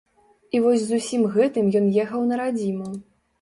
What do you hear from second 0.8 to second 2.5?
з усім гэтым ён ехаў на